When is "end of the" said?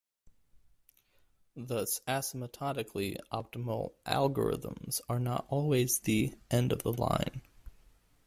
6.49-6.93